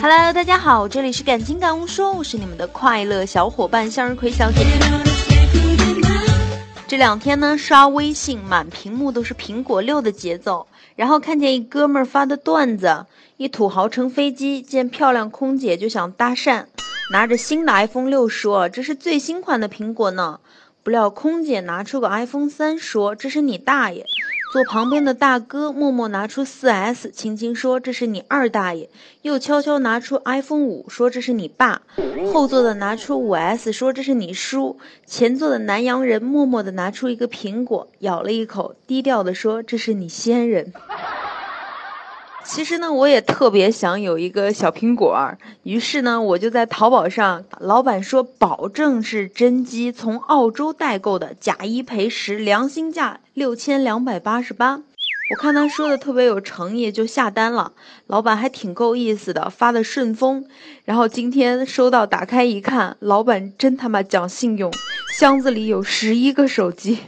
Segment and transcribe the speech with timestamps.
[0.00, 4.66] Hello，大家好，这里是感情感悟说，我是你们的快乐小伙伴向日葵小姐。
[6.88, 10.66] 这两天呢，刷微信满屏幕都是苹果六的节奏，
[10.96, 13.06] 然后看见一哥们儿发的段子，
[13.36, 16.64] 一土豪乘飞机见漂亮空姐就想搭讪，
[17.12, 20.40] 拿着新的 iPhone 六说这是最新款的苹果呢，
[20.82, 24.04] 不料空姐拿出个 iPhone 三说这是你大爷。
[24.52, 28.90] 坐旁边的大哥默默拿出 4S，轻轻说：“这是你二大爷。”
[29.22, 31.80] 又悄悄拿出 iPhone 五，说：“这是你爸。”
[32.30, 40.74] 后座的拿出 5S，说：“这是你叔。”前座的南洋人默默的拿出一个苹果，咬了一口，低调的说：“这是你先人。”
[42.44, 54.82] 其实呢，我也特别想有一个小苹果儿，于是呢，我就在淘宝上，老板说保证是真机，从澳洲代购的，假一赔十，良心价六千两百八十八。
[55.30, 57.72] 我看他说的特别有诚意，就下单了。
[58.06, 60.44] 老板还挺够意思的，发的顺丰。
[60.84, 64.70] 然后今天收到，打开一看，老板真他妈讲信用，
[65.16, 66.98] 箱子里有十一个手机。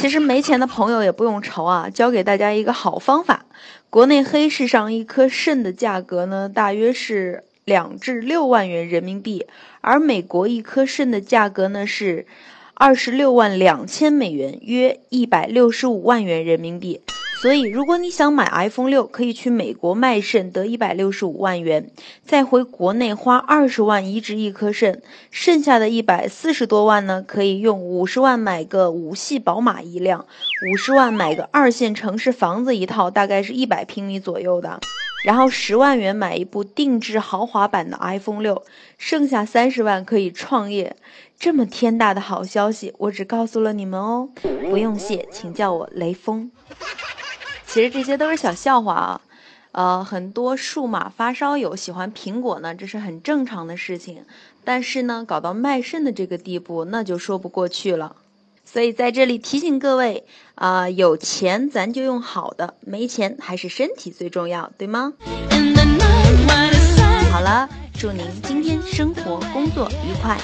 [0.00, 3.44] 其实没钱的朋友也不用愁啊，教给大家一个好方法。
[3.90, 9.44] 国内黑市上一颗肾的价格呢，大约是两至六万元人民币，
[9.82, 12.24] 而美国一颗肾的价格呢是
[12.72, 17.02] 二十六万两千美元，约一百六十五万元人民币。
[17.40, 21.90] 所以，如果你想买 iPhone 六，可以去美国卖肾得一百六十五万元，
[22.22, 30.26] 再回国内花二十万移植一颗肾，剩下的一百四十多万呢，可以用五十万买个五系宝马一辆，
[30.70, 34.78] 五十万买个二线城市房子一套，大概是一百平米左右的，
[35.24, 38.62] 然后十万元买一部定制豪华版的 iPhone 六，
[38.98, 40.94] 剩下三十万可以创业。
[41.38, 44.28] 这么天大的好消息，我只告诉了你们哦，
[44.68, 46.50] 不用谢，请叫我雷锋。
[47.72, 49.20] 其实这些都是小笑话啊，
[49.70, 54.24] 呃，很多数码发烧友喜欢苹果呢，这是很正常的事情。
[54.64, 58.16] 但是呢，搞到卖肾的这个地步，那就说不过去了。
[58.64, 60.24] 所以在这里提醒各位
[60.56, 65.12] 啊，有钱咱就用好的，没钱还是身体最重要，对吗？
[67.30, 70.36] 好了，祝您今天生活工作愉快。